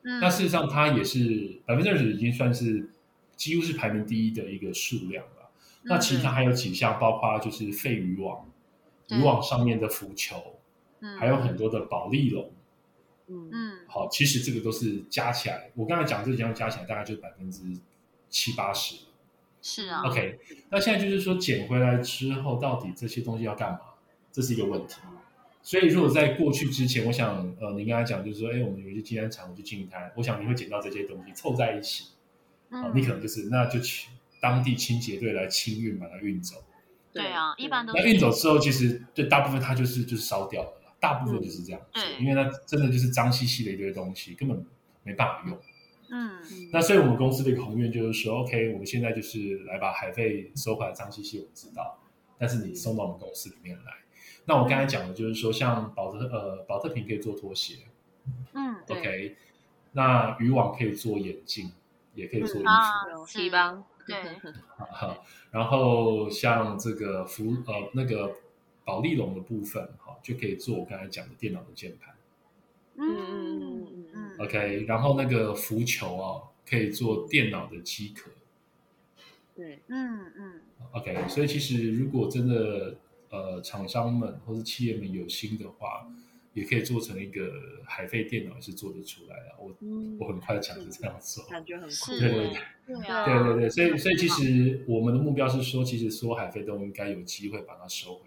[0.04, 2.88] 嗯，那事实上，它也是百分之二十，已经算是
[3.36, 5.50] 几乎是排名第一的一个数量了。
[5.82, 8.48] 那其他还有几项，包括就是废渔网、
[9.08, 10.36] 对渔网上面的浮球，
[11.00, 12.52] 嗯还有很多的保利龙。
[13.28, 17.62] 嗯嗯好，其实这个都是加起来，我刚才讲这几样加起来大概就百分之
[18.30, 18.96] 七八十。
[19.62, 23.80] 是啊 OK，那现在就是说捡回来之后，到底这些东西要干嘛？
[24.32, 24.96] 这是一个问题。
[25.63, 32.12] 所以如果在过去之前，我想，呃，您刚才讲就是说，哎，我们有一些金安场去进滩，我想你会捡到这些东西凑在一起，
[32.70, 34.10] 啊嗯，你可能就是那就请
[34.40, 36.63] 当地清洁队来清运，把它运走。
[37.12, 40.72] 对啊，一般都那运走之后，其实对大部分它就是就是烧掉
[41.08, 44.65] 大部分就是这样子，对因为它真的就是脏兮兮的一堆东西，根本
[45.04, 45.58] 没办法用。
[46.10, 46.38] 嗯。
[46.74, 51.98] 那所以我们公司的一个宏愿就是说，OK，我们现在就是来把海费收回来，脏兮兮我们知道，
[52.38, 53.93] 但是你送到我们公司里面来。
[54.46, 57.76] 那我刚才讲的就是说，像保特呃保特瓶可以做拖鞋
[58.54, 59.38] 嗯，OK，
[59.93, 61.72] 那渔网可以做眼镜，
[62.15, 64.15] 也可以做衣服，啊有是提帮，对。
[64.78, 65.17] 哈，
[65.52, 68.34] 然后像这个服呃那个
[68.88, 72.15] 保利龙的部分，哈，就可以做我刚才讲的电脑的键盘
[72.95, 78.32] 嗯嗯嗯嗯嗯，OK，然后那个浮球啊，可以做电脑的机壳
[79.54, 80.62] 对，嗯嗯
[80.93, 82.95] ，OK，所以其实如果真的
[83.30, 86.08] 呃厂商们或是企业们有心的话，
[86.54, 87.52] 也可以做成一个
[87.84, 89.56] 海飞电脑，也是做得出来的。
[89.60, 92.30] 我嗯我很快讲是这样做，感觉很对对
[92.88, 98.21] 对啊，对对对，所以所以其实我们的目标是说，其实所有海飞都应该有机会把它收回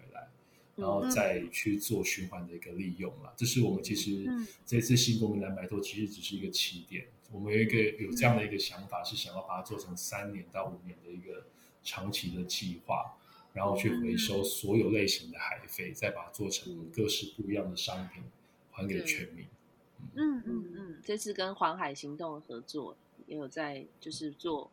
[0.75, 3.33] 然后再去做循环的一个利用了。
[3.35, 4.47] 这是我们其实嗯。
[4.65, 11.45] 这次新国民蓝白托其实只是一个起点，我们有一个有这样的一个想法，是想要把它做成三年到五年的一个
[11.83, 13.17] 长期的计划，
[13.53, 18.23] 然后去回收所有类型的海废，再把它做成各式不一样的商品，
[18.71, 19.45] 还给全民。
[20.15, 20.37] 嗯。
[20.37, 22.95] 嗯嗯嗯，这次跟环海行动合作
[23.27, 24.71] 也有在就是做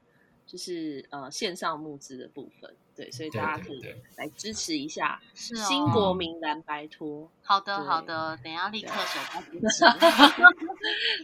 [0.49, 3.85] 就是呃线上募资的部分，对，所以大家可以
[4.17, 7.31] 来支持一下新国民蓝白托。
[7.43, 9.85] 好的好的，等一下立刻手到支持。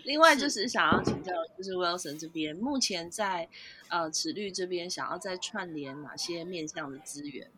[0.04, 3.48] 另外就是想要请教，就是 Wilson 这边目前在
[3.88, 7.50] 呃齿律这边想要再串联哪些面向的资源？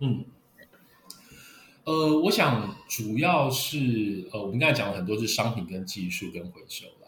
[0.00, 0.26] 嗯，
[1.84, 7.01] 呃，我想主要是呃，我们刚才讲了很多是商品跟技术跟回收啦。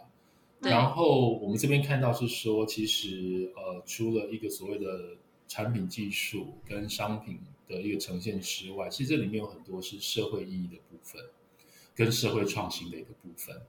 [0.65, 11.23] 然后我们这边看到是说，其实呃，除了一个所谓的产品技术跟商品的一个呈现之外，其实这里面有很多是社会意义的部分，
[11.95, 13.61] 跟社会创新的一个部分。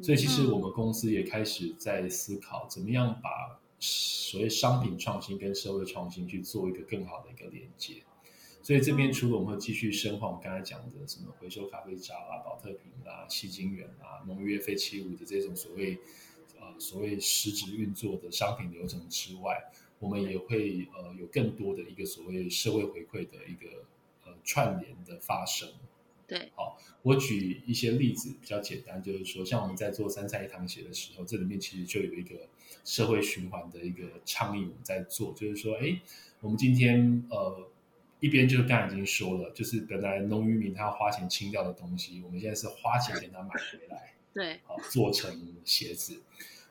[0.00, 7.94] 所以其实我们公司也开始在思考，怎么样把所谓商品创新跟社会创新去做一个更好的一个连接。
[8.62, 16.00] 所以这边除了我们会继续深化我们刚才讲的什么回收咖啡渣啦、保特瓶啦、吸金源啦、农渔业废弃物的这种所谓呃
[16.78, 23.84] 所谓实质运作的商品流程之外，我们也会呃有更多的一个所谓社会回馈的一个
[24.24, 25.68] 呃串联的发生。
[26.26, 32.48] 对，好，我举一些例子比较简单，就是说像我们在做三菜一汤鞋的时候，这里面其实就有一个
[32.84, 36.00] 社会循环的一个倡议我们在做，就是说，哎，
[36.40, 37.68] 我们今天呃。
[38.18, 46.22] 一边就是刚才已经说了，就是本来农渔民他要花钱清掉的东西，我们现在是花钱给他买回来，对，好做成鞋子。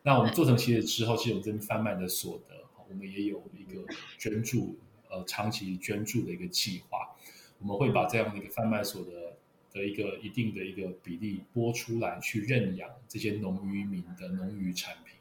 [0.06, 2.54] 那我们做成鞋子之后，其实我们这边贩卖的所得，
[2.88, 3.84] 我们也有一个
[4.20, 4.78] 捐助，
[5.10, 7.16] 呃，长期捐助的一个计划。
[7.58, 9.36] 我们会把这样的一个贩卖所得
[9.74, 15.18] 的一个一定的一个比例拨出来，去认养这些农渔民的农渔产品。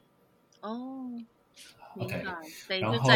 [0.60, 1.10] 哦。
[1.96, 2.24] OK，
[2.80, 3.08] 然后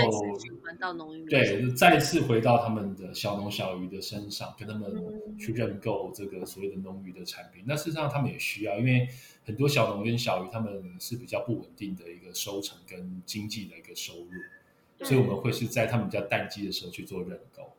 [1.28, 4.88] 对，再次回到他们的小农小渔的身上，跟他们
[5.36, 7.64] 去认购这个所谓的农渔的产品。
[7.66, 9.08] 那事实上他们也需要，因为
[9.48, 17.72] 很多小农跟小鱼他们是比较不稳定的一个收成跟经济的一个收入，所以我们会是在他们比较淡季的时候去做认购，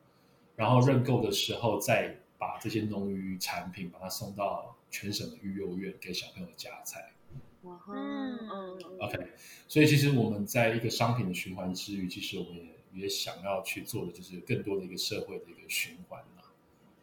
[0.56, 7.12] 然后认购的时候再把这些农渔产品把它送到全省的育幼院给小朋友加菜。
[7.64, 9.28] 嗯嗯，OK，
[9.68, 16.42] 所以其实我们在一个商品的循环之余，其实我们也也想要去做的就是更多的一个社会的一个循环嘛。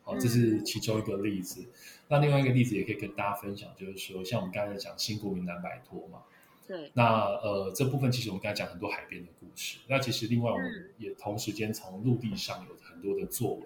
[0.07, 1.67] 好，这是其中一个例子。
[2.07, 6.21] 那另外一个例子也可以跟大家分享，就是说像我们刚才讲新国民难摆脱嘛。
[6.65, 6.93] 对。
[6.95, 9.79] 那呃这部分其实我们刚才讲很多海边的故事。
[9.89, 13.63] 那其实另外我们也同时间从陆地上有很多的作为。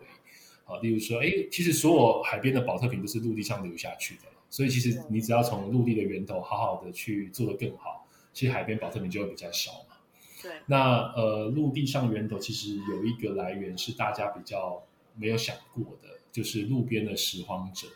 [0.64, 4.22] 好，例如说，哎，其实所有海边的保特瓶都是陆地上流下去的。
[4.48, 9.96] 所以其实你只要从陆地的源头好好的去做得更好，其实海边保特瓶就会比较少嘛。
[10.42, 10.52] 对。
[10.64, 14.82] 那呃，陆地上源头其实有一个来源是大家比较
[15.16, 17.88] 没有想过的，就是路边的拾荒者。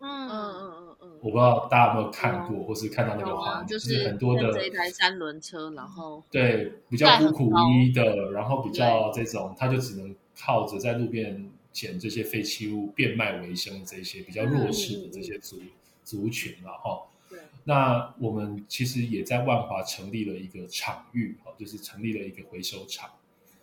[0.00, 1.18] 嗯嗯嗯嗯嗯。
[1.20, 11.50] 我不知道大家有没有看过，或是看到那个画面，就是很多的这一台三轮车，然后对比较孤苦无依的，然后比较这种，他就只能靠着在路边。
[11.70, 15.60] 捡这些废弃物变卖为生的这些比较弱势的这些族
[16.02, 17.06] 族群了哈。
[17.28, 17.38] 对。
[17.62, 23.08] 那我们其实也在万华成立了一个场域，哈，就是成立了一个回收厂。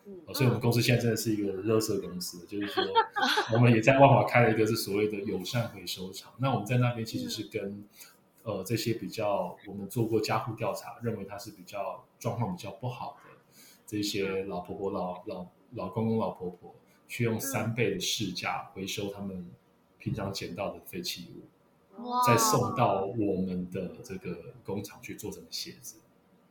[0.06, 0.34] 嗯。
[0.34, 2.84] 所以我们公司现在真的是一个热色公司，就是说
[3.54, 6.34] 我们也在万华开了一个是所谓的友善回收厂。
[6.38, 7.84] 那我们在那边其实是跟
[8.44, 13.38] 呃这些比较我们做过家户调查，认为他是比较状况比较不好的
[13.86, 16.76] 这些老婆婆、老老老公公、老婆婆。
[17.08, 19.46] 去用三倍的市价回收他们
[20.00, 25.98] 平常捡到的废弃物，再送到我们的这个工厂去做成鞋子。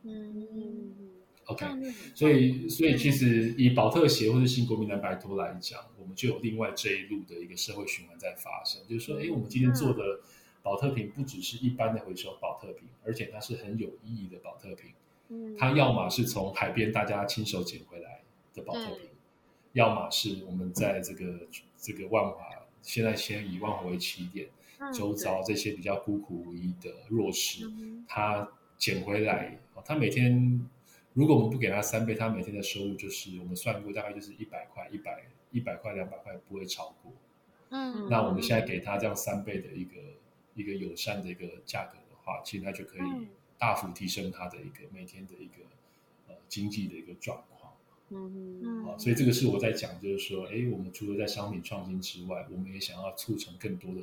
[0.03, 0.97] 嗯
[1.45, 1.65] ，OK，
[2.13, 8.81] 所以所以其实以保特协或者新国民蓝白托来讲，我们就有另外这一路的一个社会循环在发生。
[8.87, 10.19] 就是说，哎，我们今天做的
[10.61, 14.91] 保特瓶不只是一般的回收保特瓶，而且它是很有意义的保特瓶。
[15.29, 18.21] 嗯，它要么是从海边大家亲手捡回来
[18.53, 19.09] 的保特瓶。
[19.73, 22.37] 要么是我们在这个这个万华，
[22.81, 24.47] 现在先以万华为起点，
[24.93, 27.69] 周遭这些比较孤苦无依的弱势，
[28.07, 30.65] 他捡回来，他每天
[31.15, 37.13] 如果我们不给他三倍，他每天的收入就是我们算过大概就是一百块，一百一百块两百块不会超过。
[37.69, 39.93] 嗯，那我们现在给他这样三倍的一个
[40.55, 45.63] 一个友善的一个价格的话，其实他就可以大幅提升他的一个每天的一个
[46.27, 47.71] 呃经济的一个状况。
[48.09, 48.59] 嗯。
[48.61, 54.01] 嗯，啊，所以这个是我在讲，就是说，哎，我们除了在商品创新之外，我们也想要促成更多的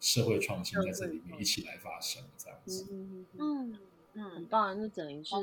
[0.00, 2.86] 社会创新在这里面一起来发生，这样子。
[2.92, 3.26] 嗯。
[3.36, 3.78] 嗯
[4.14, 5.34] 嗯，很棒，那等于是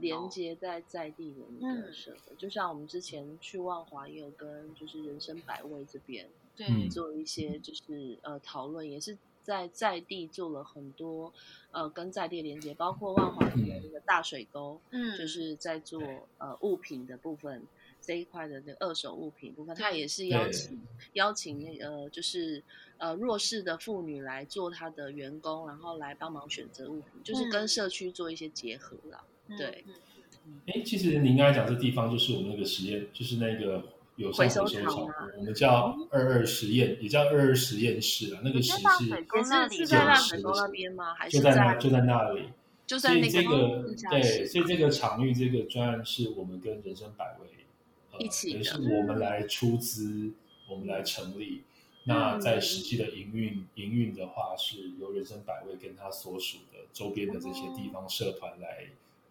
[0.00, 6.88] 连接在在地的一个社会，就像我们之前去万华也有跟就是人生百味这边对。
[6.88, 9.16] 做一些就是呃讨论，也是。
[9.44, 11.30] 在在地做了很多，
[11.70, 16.02] 呃，跟在地连接，包括万华的那个大水沟，嗯，就是在做
[16.38, 17.62] 呃物品的部分
[18.04, 20.80] 这一块的那二手物品部分，他也是邀请
[21.14, 22.62] 邀请那个就是
[22.98, 29.24] 呃弱势的妇女来做他的员工，然后来帮忙选择物品，就是跟社区做一些结合啦。
[29.56, 29.84] 对，
[30.66, 33.82] 哎，其实您刚才讲这地方就是我们那个实验，就是那个。
[34.16, 38.40] 有回收厂，我们叫二二实验，也叫二二实验室啊。
[38.44, 39.16] 那个实是也
[39.68, 41.12] 是是在那水沟那边吗？
[41.14, 42.48] 还是就在那就在那里？
[42.86, 47.48] 就在那个对，所以这个场域这个专案是我们跟人生百味
[48.18, 50.32] 一起，是我们来出资，
[50.68, 51.62] 我们来成立。
[52.06, 58.88] 那在实际的营运营运的话，是由人生百味跟他所属的周边的这些地方社团来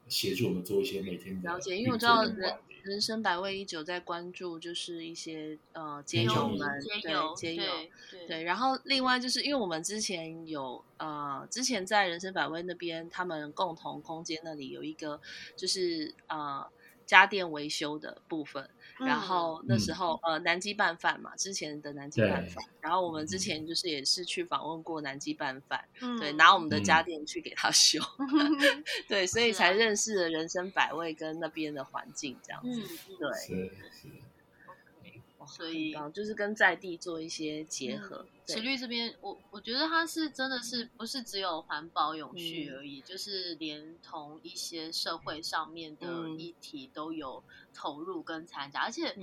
[0.08, 1.78] 协助我们做一些每天的了解。
[1.78, 7.64] 因为我知道人人生百味一直有在关注就是一些呃街友们对街友
[8.28, 15.22] 对，然后另外就是因为我们之前有呃之前在人生百味那边，他们共同空间那里有一个
[15.56, 16.66] 就是呃
[17.06, 18.70] 家电维修的部分。
[19.00, 25.84] 然后那时候呃南极拌饭嘛，之前的南极拌饭，然后我们之前就是也是去访问过南极拌饭，
[26.20, 28.00] 对，拿我们的家电去给他修，
[29.10, 32.82] 对，所以才认识了人生百味跟那边的环境这样子，
[33.18, 33.72] 对。
[35.48, 38.26] 所以就是跟在地做一些结合。
[38.46, 47.42] 池绿这边，我我觉得它是真的是不是只有环保永续而已，就是连同一些社会上面的议题都有
[47.74, 49.16] 投入跟参加，而且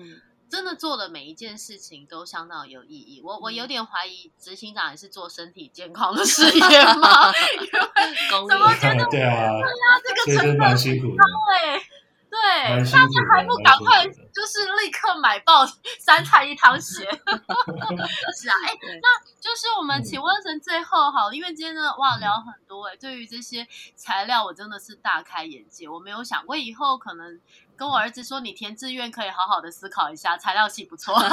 [0.49, 3.21] 真的做的每一件事情都相当有意义。
[3.23, 7.31] 我我有点怀疑执行长也是做身体健康的事业吗？
[7.61, 7.69] 因为
[8.49, 12.00] 怎么觉得对啊，对啊，这个成本辛苦对。
[12.31, 15.67] 对，下次还不赶快，就是立刻买爆
[15.99, 17.03] 三菜一汤鞋。
[18.39, 19.09] 是啊，哎，那
[19.41, 23.67] 就是我们请问成最后好，因为今天呢，哇，聊很多哎，对于这些
[23.97, 27.41] 材料，我真的是大开眼界，我没有想过以后可能。
[27.81, 31.31] 跟我儿子说，你填志愿可以好好的思考一下，材料系不错， 因为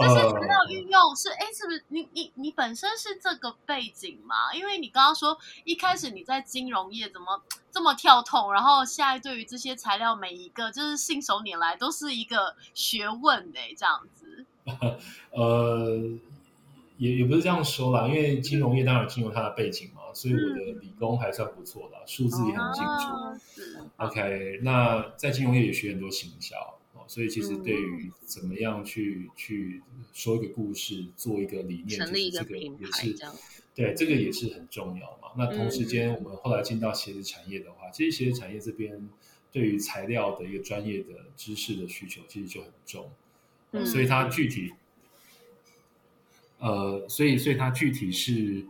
[0.00, 4.54] 这些材料运用是，哎，是不是你你你本身是这个背景嘛？
[4.54, 14.46] 因为你刚刚说一开始你在金融业怎么这么跳痛，然后现在对于这些材料每一个就是信手拈来都是一个学问哎，这样子。
[15.32, 16.18] 呃。
[16.98, 23.84] 也也不是这样说啦，因为金融业当然有金融它的背景嘛，所以我的理工还算不错的，数字也很清楚。
[23.98, 26.56] OK，那在金融业也学很多行销
[26.94, 29.80] 哦，所以其实对于怎么样去去
[30.12, 33.06] 说一个故事，做一个理念，成立一个品牌，
[33.76, 35.28] 对，这个也是很重要嘛。
[35.36, 39.08] 那同时间，我们后来进到鞋子产业的话，其实鞋子产业这边
[39.52, 43.08] 对于材料的一个专业的知识的需求其实就很重，
[43.86, 44.72] 所以它具体。
[46.58, 48.66] 呃，所以，所以它具体是，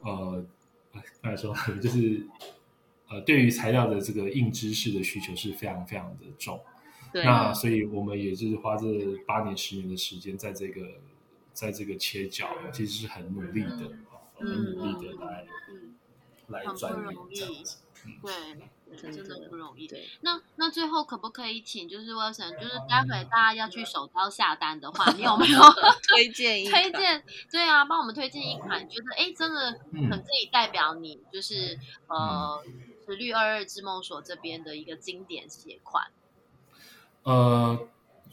[0.00, 0.44] 呃，
[1.20, 2.26] 刚才说就是，
[3.08, 6.60] 呃，对于材料的这个硬知识的需求是非常非常的重。
[7.12, 8.86] 那所以我们也就是花这
[9.26, 10.86] 八年十年的时间，在这个，
[11.52, 13.92] 在这个切角，其实是很努力的，
[14.36, 15.46] 很努力的来
[16.48, 17.78] 来钻研这样子。
[18.22, 18.68] 对。
[18.96, 19.90] 真的不容易。
[20.22, 25.60] 那那最后可不可以请，就是 Wilson，就是待会大家要去手刀下单的话，你有没有
[26.08, 27.22] 推荐一 推荐？
[27.50, 29.72] 对啊，帮我们推荐一款，觉得哎，真的
[30.10, 32.62] 很可以代表你，就是呃，
[33.06, 36.06] 是绿二二之梦所这边的一个经典鞋款。
[37.22, 37.88] 呃，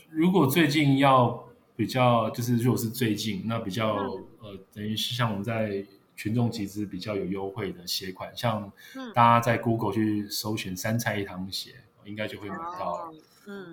[0.10, 3.96] 如果最近要比较，就是如果是最近，那比较
[4.42, 5.86] 呃，等于是像我们在。
[6.16, 8.72] 群众集资比较有优惠的鞋款，像
[9.14, 13.14] 大家在 Google 去搜寻“三菜一汤鞋”，应该就会买到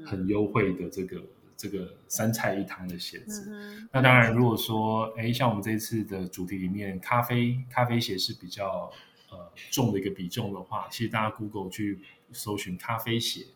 [0.05, 1.22] 很优惠的这个
[1.57, 3.51] 这个三菜一汤的鞋子。
[3.93, 8.90] 那当然，如果说哎，像我们这次的主题里面，咖啡咖啡鞋是比较
[9.30, 12.01] 呃重的一个比重的话，其实大家 Google 去
[12.32, 13.47] 搜寻咖啡鞋，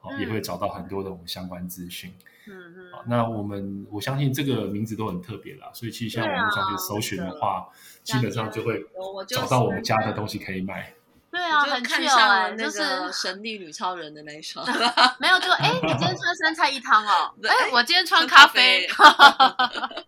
[0.00, 2.12] 哦，也会找到很多的我们相关资讯。
[2.48, 7.68] 嗯嗯，好，那我们我相信这个名字都很特别啦，所以其实像网络上去搜寻的话，
[8.02, 8.84] 基本上就会
[9.28, 10.92] 找到我们家的东西可以买。
[11.62, 14.64] 很看上那个 神力女超人的那一双
[15.18, 18.86] 没有就哎，你今天穿三菜一汤哦，哎，我今天穿咖啡，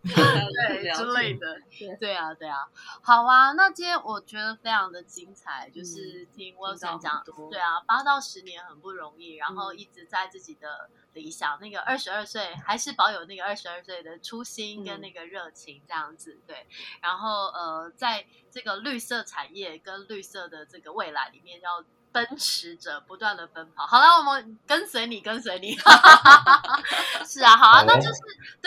[0.02, 1.56] 对之类的，
[1.98, 2.58] 对啊，对啊，
[3.02, 16.66] 好啊，那今天我觉得非常的精彩，就是听 Wilson 讲，对啊，八到十年很不容易，然后一直在自己的理想，那个二十二岁还是保有那个二十二岁的初心跟那个热情这样子，对，
[17.00, 21.84] 然后呃，在这个绿色产业跟绿色的这个未来里面要。
[22.14, 25.74] 奔驰着不断的奔跑，好了，我们跟随你，跟随你，
[27.24, 28.20] 是啊，好啊，那就是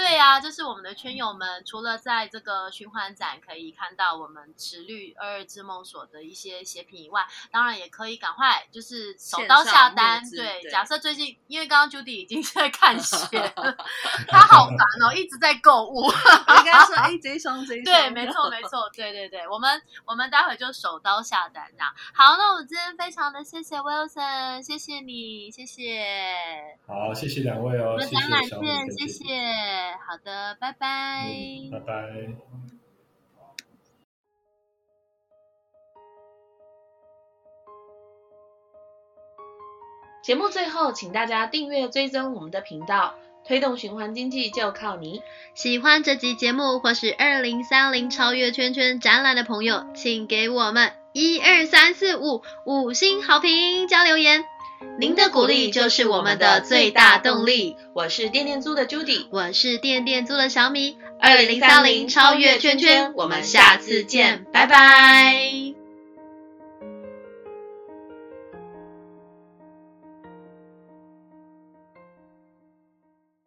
[0.06, 10.22] 对呀，就是我们的圈友们，除了在这个循环展可以看到我们池绿二二之梦所的一些鞋品以外，当然也可以赶快就是手刀下单。
[10.30, 13.52] 对，假设最近因为刚刚 Judy 已经 在看 鞋，
[14.30, 16.06] 他好烦哦，一直在购物。
[16.06, 21.92] 我跟他说，哎，这一双，这一双，对，没错，没错，对对对，我们我们待会就手刀下单这样。
[22.14, 23.44] 好，那我们今天非常的。
[23.44, 26.06] 谢谢 Wilson，谢谢你，谢谢。
[26.86, 27.94] 好，谢谢两位哦。
[27.94, 29.95] 我们展览见，谢谢。
[29.98, 31.26] 好的拜拜
[31.72, 32.66] 拜拜。
[40.26, 43.14] 节目最后请大家订阅追踪我们的频道
[43.46, 45.22] 推动循环经济就靠你
[45.54, 54.55] 喜欢这集节目或是二零三零超越圈圈展览的朋友请给我们一二三四五五星好评加留言。
[54.98, 57.76] 您的鼓励就是我们的最大动力。
[57.94, 65.85] 我是电电租的 Judy，我是电电租的小米，二零三零超越圈圈，我们下次见，拜拜。